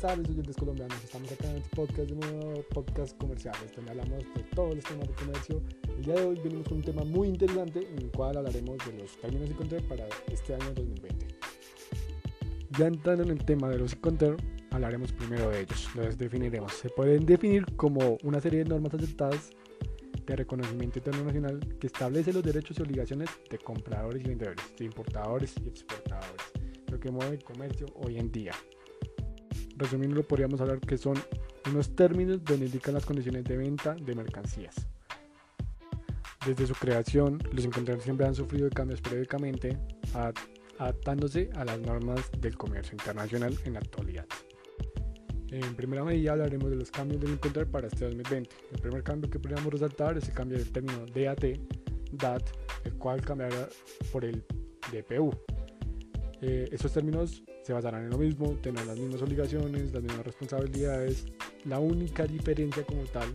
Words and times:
tardes, 0.00 0.30
oyentes 0.30 0.56
colombianos. 0.56 1.02
Estamos 1.02 1.32
acá 1.32 1.50
en 1.50 1.56
este 1.56 1.74
podcast 1.74 2.08
de 2.08 2.14
nuevo 2.14 2.62
podcast 2.72 3.18
comerciales, 3.18 3.74
donde 3.74 3.90
hablamos 3.90 4.18
de 4.34 4.42
todos 4.54 4.76
los 4.76 4.84
temas 4.84 5.08
de 5.08 5.14
comercio. 5.14 5.62
El 5.96 6.04
día 6.04 6.14
de 6.14 6.24
hoy 6.24 6.40
venimos 6.44 6.68
con 6.68 6.78
un 6.78 6.84
tema 6.84 7.04
muy 7.04 7.28
interesante 7.28 7.88
en 7.90 7.98
el 7.98 8.10
cual 8.12 8.36
hablaremos 8.36 8.78
de 8.86 8.92
los 8.92 9.16
términos 9.20 9.50
e-counter 9.50 9.82
para 9.88 10.06
este 10.30 10.54
año 10.54 10.72
2020. 10.74 11.26
Ya 12.78 12.86
entrando 12.86 13.24
en 13.24 13.30
el 13.30 13.44
tema 13.44 13.70
de 13.70 13.78
los 13.78 13.92
e-counter, 13.92 14.36
hablaremos 14.70 15.10
primero 15.12 15.50
de 15.50 15.62
ellos. 15.62 15.88
Los 15.96 16.16
definiremos. 16.16 16.74
Se 16.74 16.90
pueden 16.90 17.26
definir 17.26 17.66
como 17.74 18.18
una 18.22 18.40
serie 18.40 18.62
de 18.62 18.70
normas 18.70 18.94
aceptadas 18.94 19.50
de 20.26 20.36
reconocimiento 20.36 21.00
internacional 21.00 21.58
que 21.80 21.88
establece 21.88 22.32
los 22.32 22.44
derechos 22.44 22.78
y 22.78 22.82
obligaciones 22.82 23.30
de 23.50 23.58
compradores 23.58 24.22
y 24.22 24.28
vendedores, 24.28 24.64
de 24.78 24.84
importadores 24.84 25.54
y 25.64 25.68
exportadores, 25.68 26.42
lo 26.88 27.00
que 27.00 27.10
mueve 27.10 27.36
el 27.36 27.42
comercio 27.42 27.86
hoy 27.96 28.18
en 28.18 28.30
día 28.30 28.52
resumiendo 29.78 30.22
podríamos 30.22 30.60
hablar 30.60 30.80
que 30.80 30.98
son 30.98 31.16
unos 31.70 31.94
términos 31.94 32.42
donde 32.44 32.66
indican 32.66 32.94
las 32.94 33.06
condiciones 33.06 33.44
de 33.44 33.56
venta 33.56 33.94
de 33.94 34.14
mercancías. 34.14 34.74
Desde 36.46 36.66
su 36.66 36.74
creación, 36.74 37.38
los 37.52 37.64
encontradores 37.64 38.04
siempre 38.04 38.26
han 38.26 38.34
sufrido 38.34 38.70
cambios 38.70 39.00
periódicamente, 39.00 39.76
adaptándose 40.78 41.50
a 41.54 41.64
las 41.64 41.80
normas 41.80 42.30
del 42.40 42.56
comercio 42.56 42.94
internacional 42.94 43.56
en 43.64 43.74
la 43.74 43.80
actualidad. 43.80 44.26
En 45.50 45.74
primera 45.74 46.04
medida 46.04 46.32
hablaremos 46.32 46.70
de 46.70 46.76
los 46.76 46.90
cambios 46.90 47.20
del 47.20 47.32
encontrar 47.32 47.66
para 47.66 47.88
este 47.88 48.04
2020. 48.04 48.54
El 48.72 48.80
primer 48.80 49.02
cambio 49.02 49.30
que 49.30 49.38
podríamos 49.38 49.72
resaltar 49.72 50.16
es 50.18 50.28
el 50.28 50.34
cambio 50.34 50.58
del 50.58 50.70
término 50.70 51.06
DAT, 51.06 51.58
DAT, 52.12 52.42
el 52.84 52.94
cual 52.94 53.22
cambiará 53.22 53.68
por 54.12 54.24
el 54.24 54.44
DPU. 54.92 55.34
Eh, 56.40 56.68
estos 56.70 56.92
términos 56.92 57.42
se 57.68 57.74
basarán 57.74 58.04
en 58.04 58.08
lo 58.08 58.16
mismo, 58.16 58.56
tendrán 58.62 58.86
las 58.86 58.96
mismas 58.96 59.20
obligaciones, 59.20 59.92
las 59.92 60.02
mismas 60.02 60.24
responsabilidades. 60.24 61.26
La 61.66 61.78
única 61.78 62.24
diferencia 62.26 62.82
como 62.82 63.02
tal 63.02 63.28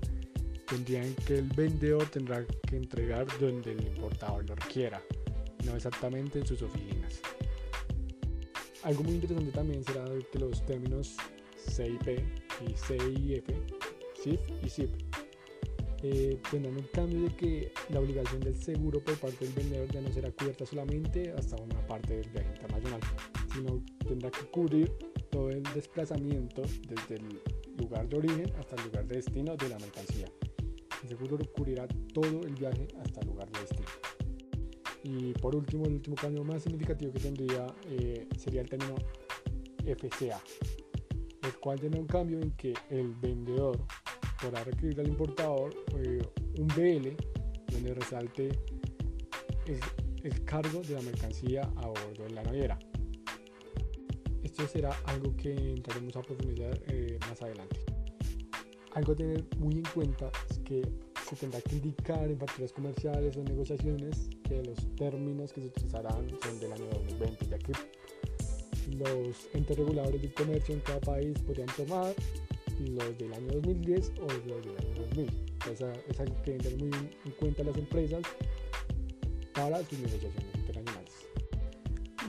tendría 0.67 1.05
en 1.05 1.13
que 1.13 1.37
el 1.37 1.49
vendedor 1.49 2.07
tendrá 2.09 2.43
que 2.67 2.77
entregar 2.77 3.27
donde 3.39 3.73
el 3.73 3.85
importador 3.85 4.43
lo 4.49 4.55
requiera, 4.55 4.99
no 5.65 5.75
exactamente 5.75 6.39
en 6.39 6.47
sus 6.47 6.63
oficinas. 6.63 7.21
Algo 8.81 9.03
muy 9.03 9.13
interesante 9.13 9.51
también 9.51 9.83
será 9.83 10.03
que 10.31 10.39
los 10.39 10.65
términos 10.65 11.15
CIP 11.69 12.07
y 12.67 12.73
CIF, 12.73 13.45
CIF 14.19 14.39
y 14.63 14.67
CIP, 14.67 14.89
eh, 16.05 16.37
tendrán 16.51 16.77
el 16.77 16.89
cambio 16.89 17.21
de 17.21 17.29
que 17.29 17.71
la 17.89 18.01
obligación 18.01 18.41
del 18.41 18.61
seguro 18.61 19.01
por 19.01 19.17
parte 19.19 19.45
del 19.45 19.53
vendedor 19.53 19.89
ya 19.89 20.01
no 20.01 20.11
será 20.11 20.29
cubierta 20.31 20.65
solamente 20.65 21.31
hasta 21.31 21.55
una 21.55 21.79
parte 21.87 22.17
del 22.17 22.29
viaje 22.29 22.49
internacional, 22.49 22.99
sino 23.53 23.81
tendrá 24.05 24.29
que 24.29 24.45
cubrir 24.47 24.91
todo 25.31 25.49
el 25.49 25.63
desplazamiento 25.73 26.63
desde 26.89 27.15
el 27.15 27.41
lugar 27.77 28.09
de 28.09 28.17
origen 28.17 28.53
hasta 28.59 28.75
el 28.75 28.83
lugar 28.83 29.07
de 29.07 29.15
destino 29.15 29.55
de 29.55 29.69
la 29.69 29.79
mercancía. 29.79 30.27
El 31.03 31.09
seguro 31.09 31.37
cubrirá 31.55 31.87
todo 32.13 32.43
el 32.43 32.53
viaje 32.55 32.85
hasta 33.01 33.21
el 33.21 33.27
lugar 33.27 33.49
de 33.51 33.59
destino. 33.61 33.87
Y 35.03 35.31
por 35.33 35.55
último, 35.55 35.85
el 35.85 35.93
último 35.93 36.17
cambio 36.17 36.43
más 36.43 36.63
significativo 36.63 37.13
que 37.13 37.19
tendría 37.19 37.67
eh, 37.89 38.27
sería 38.37 38.61
el 38.61 38.69
término 38.69 38.95
FCA, 39.85 40.41
el 41.43 41.59
cual 41.61 41.79
tiene 41.79 41.97
un 41.97 42.07
cambio 42.07 42.41
en 42.41 42.51
que 42.51 42.73
el 42.89 43.13
vendedor 43.15 43.79
podrá 44.43 44.63
requerir 44.63 44.99
al 44.99 45.07
importador 45.07 45.73
eh, 45.97 46.21
un 46.59 46.67
BL 46.67 47.09
donde 47.71 47.93
resalte 47.93 48.49
el, 49.65 49.79
el 50.23 50.43
cargo 50.43 50.81
de 50.81 50.95
la 50.95 51.01
mercancía 51.01 51.61
a 51.77 51.87
bordo 51.87 52.23
de 52.23 52.29
la 52.31 52.43
naviera 52.43 52.77
esto 54.53 54.67
será 54.67 54.95
algo 55.05 55.35
que 55.35 55.51
entraremos 55.51 56.15
a 56.15 56.21
profundizar 56.21 56.79
eh, 56.85 57.17
más 57.27 57.41
adelante. 57.41 57.79
Algo 58.93 59.13
a 59.13 59.15
tener 59.15 59.43
muy 59.57 59.77
en 59.77 59.83
cuenta 59.95 60.31
es 60.51 60.59
que 60.59 60.83
se 61.27 61.35
tendrá 61.35 61.59
que 61.61 61.77
indicar 61.77 62.29
en 62.29 62.37
facturas 62.37 62.71
comerciales 62.71 63.35
o 63.35 63.43
negociaciones 63.43 64.29
que 64.47 64.61
los 64.63 64.77
términos 64.95 65.51
que 65.51 65.61
se 65.61 65.67
utilizarán 65.67 66.27
son 66.43 66.59
del 66.59 66.71
año 66.71 66.85
2020, 66.85 67.47
ya 67.47 67.57
que 67.57 67.73
los 68.95 69.49
entes 69.53 69.75
reguladores 69.75 70.21
del 70.21 70.33
comercio 70.35 70.75
en 70.75 70.81
cada 70.81 70.99
país 70.99 71.39
podrían 71.39 71.69
tomar 71.75 72.13
los 72.87 73.17
del 73.17 73.33
año 73.33 73.47
2010 73.53 74.13
o 74.21 74.27
los 74.27 74.45
del 74.45 74.77
año 74.77 74.93
2000. 74.95 75.29
Entonces, 75.53 75.99
es 76.07 76.19
algo 76.19 76.41
que 76.43 76.57
deben 76.57 76.89
muy 76.89 76.97
en 77.25 77.31
cuenta 77.39 77.63
las 77.63 77.77
empresas 77.77 78.21
para 79.53 79.83
sus 79.83 79.99
negociaciones 79.99 80.55
internacionales. 80.55 81.13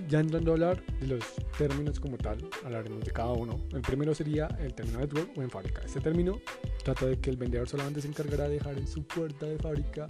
Ya 0.09 0.21
entrando 0.21 0.51
a 0.51 0.55
hablar 0.55 0.83
de 1.01 1.07
los 1.07 1.25
términos 1.57 1.99
como 1.99 2.17
tal, 2.19 2.39
hablaremos 2.65 3.05
de 3.05 3.11
cada 3.11 3.33
uno. 3.33 3.61
El 3.73 3.81
primero 3.81 4.15
sería 4.15 4.47
el 4.61 4.75
término 4.75 4.99
network 4.99 5.31
o 5.37 5.43
en 5.43 5.51
fábrica. 5.51 5.83
Este 5.85 6.01
término 6.01 6.41
trata 6.85 7.07
de 7.07 7.19
que 7.19 7.31
el 7.31 7.37
vendedor 7.37 7.69
solamente 7.69 8.01
se 8.03 8.09
encargará 8.09 8.45
de 8.45 8.55
dejar 8.55 8.77
en 8.77 8.87
su 8.87 9.05
puerta 9.05 9.47
de 9.47 9.59
fábrica 9.59 10.07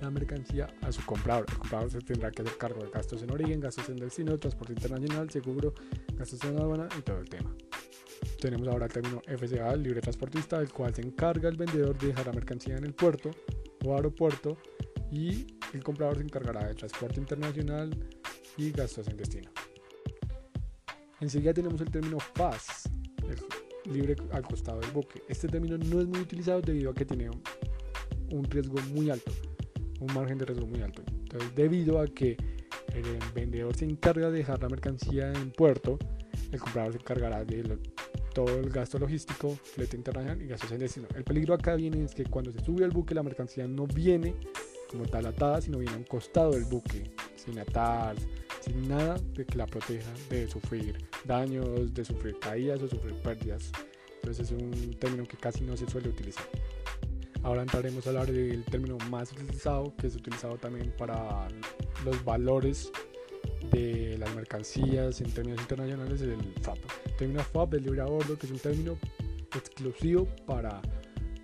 la 0.00 0.10
mercancía 0.10 0.66
a 0.82 0.92
su 0.92 1.04
comprador. 1.04 1.46
El 1.48 1.58
comprador 1.58 1.90
se 1.90 1.98
tendrá 2.00 2.30
que 2.30 2.42
hacer 2.42 2.56
cargo 2.58 2.82
de 2.82 2.90
gastos 2.90 3.22
en 3.22 3.30
origen, 3.30 3.60
gastos 3.60 3.88
en 3.88 3.96
destino, 3.96 4.38
transporte 4.38 4.72
internacional, 4.72 5.30
seguro, 5.30 5.74
gastos 6.14 6.42
en 6.44 6.58
aduana 6.58 6.88
y 6.98 7.02
todo 7.02 7.18
el 7.18 7.28
tema. 7.28 7.54
Tenemos 8.40 8.68
ahora 8.68 8.86
el 8.86 8.92
término 8.92 9.22
FCA, 9.26 9.72
el 9.72 9.82
libre 9.82 10.00
transportista, 10.00 10.60
el 10.60 10.72
cual 10.72 10.94
se 10.94 11.02
encarga 11.02 11.48
el 11.48 11.56
vendedor 11.56 11.98
de 11.98 12.08
dejar 12.08 12.26
la 12.26 12.32
mercancía 12.32 12.76
en 12.76 12.84
el 12.84 12.94
puerto 12.94 13.30
o 13.84 13.94
aeropuerto 13.94 14.56
y 15.10 15.46
el 15.72 15.82
comprador 15.82 16.18
se 16.18 16.24
encargará 16.24 16.66
del 16.66 16.76
transporte 16.76 17.20
internacional 17.20 17.90
y 18.56 18.70
gastos 18.70 19.08
en 19.08 19.16
destino. 19.16 19.50
Enseguida 21.20 21.54
tenemos 21.54 21.80
el 21.80 21.90
término 21.90 22.18
FAS, 22.20 22.90
libre 23.84 24.16
al 24.32 24.42
costado 24.42 24.80
del 24.80 24.90
buque. 24.90 25.22
Este 25.28 25.48
término 25.48 25.78
no 25.78 26.00
es 26.00 26.06
muy 26.06 26.20
utilizado 26.20 26.60
debido 26.60 26.90
a 26.90 26.94
que 26.94 27.04
tiene 27.04 27.30
un 28.30 28.44
riesgo 28.44 28.76
muy 28.92 29.10
alto, 29.10 29.32
un 30.00 30.12
margen 30.12 30.38
de 30.38 30.44
riesgo 30.44 30.66
muy 30.66 30.82
alto. 30.82 31.02
Entonces, 31.08 31.54
debido 31.54 32.00
a 32.00 32.06
que 32.06 32.36
el 32.94 33.18
vendedor 33.34 33.74
se 33.76 33.84
encarga 33.84 34.30
de 34.30 34.38
dejar 34.38 34.60
la 34.62 34.68
mercancía 34.68 35.32
en 35.32 35.50
puerto, 35.52 35.98
el 36.52 36.60
comprador 36.60 36.92
se 36.92 36.98
encargará 36.98 37.44
de 37.44 37.78
todo 38.36 38.58
el 38.58 38.68
gasto 38.68 38.98
logístico, 38.98 39.58
flete 39.62 39.96
internacional 39.96 40.42
y 40.42 40.46
gastos 40.46 40.70
en 40.70 40.80
destino. 40.80 41.08
El 41.14 41.24
peligro 41.24 41.54
acá 41.54 41.74
viene 41.74 42.04
es 42.04 42.14
que 42.14 42.24
cuando 42.24 42.52
se 42.52 42.62
sube 42.62 42.84
al 42.84 42.90
buque 42.90 43.14
la 43.14 43.22
mercancía 43.22 43.66
no 43.66 43.86
viene 43.86 44.34
como 44.90 45.06
tal 45.06 45.24
atada, 45.24 45.62
sino 45.62 45.78
viene 45.78 45.94
a 45.94 45.96
un 45.96 46.04
costado 46.04 46.50
del 46.50 46.64
buque, 46.64 47.10
sin 47.34 47.58
atar, 47.58 48.14
sin 48.60 48.86
nada 48.88 49.16
que 49.34 49.46
la 49.56 49.64
proteja 49.64 50.10
de 50.28 50.46
sufrir 50.48 50.98
daños, 51.24 51.94
de 51.94 52.04
sufrir 52.04 52.38
caídas 52.38 52.82
o 52.82 52.88
sufrir 52.88 53.14
pérdidas. 53.22 53.72
Entonces 54.16 54.50
es 54.50 54.52
un 54.52 54.90
término 54.98 55.24
que 55.24 55.38
casi 55.38 55.64
no 55.64 55.74
se 55.74 55.88
suele 55.88 56.10
utilizar. 56.10 56.44
Ahora 57.42 57.62
entraremos 57.62 58.06
a 58.06 58.10
hablar 58.10 58.30
del 58.30 58.64
término 58.66 58.98
más 59.10 59.32
utilizado, 59.32 59.96
que 59.96 60.08
es 60.08 60.14
utilizado 60.14 60.58
también 60.58 60.92
para 60.98 61.48
los 62.04 62.22
valores 62.22 62.92
de 63.70 64.16
las 64.18 64.34
mercancías 64.34 65.20
en 65.20 65.30
términos 65.32 65.60
internacionales, 65.60 66.20
el 66.20 66.40
FAP. 66.62 66.78
El 67.06 67.16
término 67.16 67.42
FAP 67.42 67.74
es 67.74 67.82
libre 67.82 68.00
a 68.00 68.06
bordo, 68.06 68.38
que 68.38 68.46
es 68.46 68.52
un 68.52 68.58
término 68.58 68.98
exclusivo 69.54 70.26
para 70.46 70.80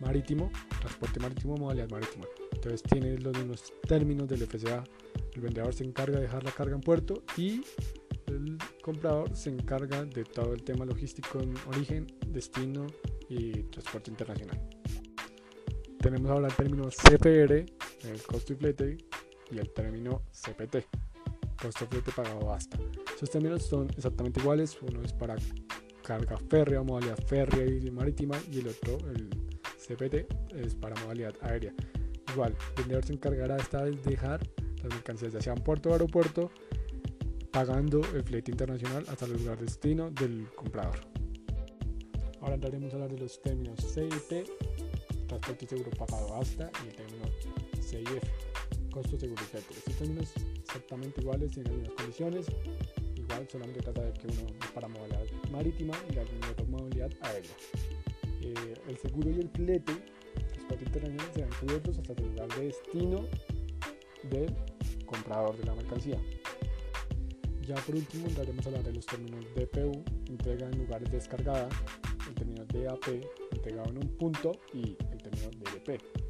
marítimo, 0.00 0.50
transporte 0.80 1.20
marítimo, 1.20 1.56
modalidad 1.56 1.90
marítima. 1.90 2.26
Entonces 2.52 2.82
tiene 2.82 3.18
los 3.18 3.36
mismos 3.36 3.72
términos 3.86 4.28
del 4.28 4.46
FCA 4.46 4.84
el 5.34 5.40
vendedor 5.40 5.74
se 5.74 5.84
encarga 5.84 6.16
de 6.16 6.22
dejar 6.22 6.44
la 6.44 6.50
carga 6.50 6.74
en 6.74 6.80
puerto 6.80 7.22
y 7.36 7.62
el 8.26 8.58
comprador 8.82 9.34
se 9.34 9.50
encarga 9.50 10.04
de 10.04 10.24
todo 10.24 10.52
el 10.52 10.62
tema 10.62 10.84
logístico 10.84 11.40
en 11.40 11.54
origen, 11.66 12.06
destino 12.28 12.86
y 13.28 13.62
transporte 13.64 14.10
internacional. 14.10 14.60
Tenemos 15.98 16.30
ahora 16.30 16.48
el 16.48 16.54
término 16.54 16.88
CPR, 16.88 17.52
el 17.52 18.22
costo 18.26 18.52
y 18.52 18.56
flete, 18.56 18.98
y 19.50 19.58
el 19.58 19.70
término 19.72 20.22
CPT, 20.32 20.86
costo 21.62 21.86
flete 21.86 22.10
pagado 22.10 22.46
basta. 22.46 22.76
Esos 23.14 23.30
términos 23.30 23.62
son 23.62 23.88
exactamente 23.96 24.40
iguales, 24.40 24.76
uno 24.82 25.00
es 25.02 25.12
para 25.12 25.36
carga 26.02 26.36
férrea, 26.50 26.82
modalidad 26.82 27.18
férrea 27.26 27.64
y 27.64 27.90
marítima, 27.90 28.36
y 28.50 28.58
el 28.58 28.68
otro, 28.68 28.98
el 29.10 29.30
CPT, 29.78 30.54
es 30.56 30.74
para 30.74 31.00
modalidad 31.02 31.34
aérea. 31.40 31.72
Igual, 32.32 32.56
el 32.70 32.82
vendedor 32.82 33.04
se 33.04 33.12
encargará 33.12 33.56
esta 33.56 33.82
vez 33.82 34.02
de 34.02 34.10
dejar 34.10 34.40
las 34.82 34.92
mercancías 34.92 35.32
ya 35.32 35.40
sean 35.40 35.58
puerto 35.58 35.90
o 35.90 35.92
aeropuerto, 35.92 36.50
pagando 37.52 38.00
el 38.14 38.22
flete 38.24 38.50
internacional 38.50 39.04
hasta 39.08 39.26
el 39.26 39.34
lugar 39.34 39.58
de 39.58 39.66
destino 39.66 40.10
del 40.10 40.48
comprador. 40.56 40.98
Ahora 42.40 42.54
entraremos 42.54 42.92
a 42.92 42.96
hablar 42.96 43.12
de 43.12 43.18
los 43.18 43.40
términos 43.40 43.78
CIP, 43.94 44.48
transporte 45.28 45.66
seguro 45.68 45.90
pagado 45.90 46.34
hasta, 46.34 46.70
y 46.84 46.88
el 46.88 46.96
término 46.96 47.24
CIF, 47.80 48.90
costo 48.90 49.16
seguro 49.16 49.42
flete. 49.44 49.74
Estos 49.74 49.94
términos 49.94 50.32
exactamente 50.72 51.20
iguales, 51.20 51.52
tienen 51.52 51.72
las 51.72 51.80
mismas 51.80 51.96
condiciones, 51.96 52.46
igual 53.16 53.48
solamente 53.50 53.80
trata 53.80 54.02
de 54.02 54.12
que 54.14 54.26
uno 54.28 54.46
es 54.64 54.70
para 54.70 54.88
modalidad 54.88 55.24
marítima 55.50 55.94
y 56.08 56.14
la 56.14 56.22
otra 56.22 56.64
modalidad 56.66 57.10
aérea. 57.20 57.50
Eh, 58.40 58.74
el 58.88 58.96
seguro 58.96 59.30
y 59.30 59.40
el 59.40 59.48
flete, 59.50 59.92
transporte 60.48 60.84
internacional, 60.84 61.34
serán 61.34 61.50
cubiertos 61.60 61.98
hasta 61.98 62.12
el 62.14 62.28
lugar 62.28 62.48
de 62.56 62.64
destino 62.64 63.26
del 64.30 64.54
comprador 65.04 65.56
de 65.58 65.64
la 65.64 65.74
mercancía. 65.74 66.18
Ya 67.66 67.74
por 67.76 67.94
último 67.94 68.26
entraremos 68.26 68.66
a 68.66 68.68
hablar 68.70 68.84
de 68.84 68.92
los 68.94 69.06
términos 69.06 69.44
DPU, 69.54 70.02
entrega 70.28 70.68
en 70.68 70.78
lugares 70.78 71.10
descargada, 71.12 71.68
el 72.28 72.34
término 72.34 72.64
DAP 72.64 73.08
entregado 73.52 73.90
en 73.90 73.98
un 73.98 74.08
punto 74.16 74.52
y 74.72 74.96
el 75.10 75.22
término 75.22 75.50
DDP 75.50 76.21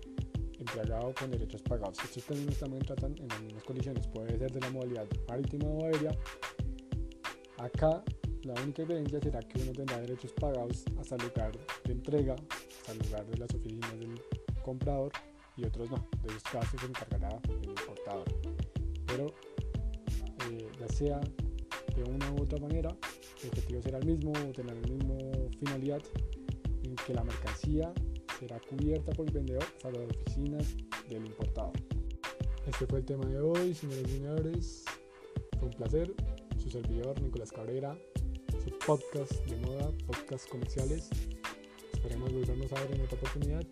entregado 0.62 1.12
con 1.14 1.30
derechos 1.30 1.62
pagados. 1.62 1.98
Estos 2.04 2.24
términos 2.24 2.58
también 2.58 2.82
tratan 2.84 3.14
en 3.18 3.28
las 3.28 3.40
mismas 3.42 3.64
condiciones, 3.64 4.06
puede 4.08 4.38
ser 4.38 4.52
de 4.52 4.60
la 4.60 4.70
modalidad 4.70 5.06
marítima 5.28 5.66
o 5.66 5.84
aérea. 5.84 6.10
Acá 7.58 8.02
la 8.44 8.54
única 8.62 8.82
diferencia 8.82 9.20
será 9.20 9.40
que 9.40 9.62
uno 9.62 9.72
tendrá 9.72 10.00
derechos 10.00 10.32
pagados 10.32 10.84
hasta 10.98 11.16
el 11.16 11.22
lugar 11.22 11.52
de 11.84 11.92
entrega, 11.92 12.34
hasta 12.34 12.92
el 12.92 12.98
lugar 12.98 13.26
de 13.26 13.38
las 13.38 13.54
oficinas 13.54 14.00
del 14.00 14.20
comprador 14.64 15.12
y 15.56 15.64
otros 15.64 15.90
no. 15.90 16.08
De 16.22 16.28
esos 16.28 16.42
casos 16.44 16.80
se 16.80 16.86
encargará 16.86 17.40
el 17.48 17.68
importador. 17.68 18.24
Pero 19.06 19.26
eh, 20.50 20.68
ya 20.80 20.88
sea 20.88 21.20
de 21.94 22.02
una 22.02 22.32
u 22.32 22.42
otra 22.42 22.58
manera, 22.58 22.90
el 23.42 23.48
objetivo 23.48 23.82
será 23.82 23.98
el 23.98 24.06
mismo 24.06 24.32
o 24.32 24.52
tener 24.52 24.74
la 24.74 24.88
misma 24.88 25.14
finalidad 25.58 26.02
en 26.82 26.96
que 26.96 27.14
la 27.14 27.22
mercancía 27.22 27.92
será 28.42 28.58
cubierta 28.58 29.12
por 29.12 29.28
el 29.28 29.32
vendedor 29.32 29.64
para 29.80 30.00
las 30.00 30.10
oficinas 30.10 30.76
del 31.08 31.26
importador. 31.26 31.72
Este 32.66 32.86
fue 32.88 32.98
el 32.98 33.04
tema 33.04 33.24
de 33.26 33.38
hoy, 33.38 33.72
señores 33.72 34.04
y 34.08 34.14
señores. 34.14 34.84
Fue 35.60 35.68
un 35.68 35.74
placer. 35.74 36.12
Su 36.58 36.68
servidor, 36.68 37.20
Nicolás 37.22 37.52
Cabrera, 37.52 37.96
su 38.64 38.76
podcast 38.84 39.32
de 39.46 39.56
moda, 39.58 39.92
podcast 40.06 40.48
comerciales. 40.48 41.08
Esperemos 41.92 42.32
volvernos 42.32 42.72
a 42.72 42.80
ver 42.80 42.94
en 42.96 43.00
otra 43.02 43.16
oportunidad. 43.16 43.64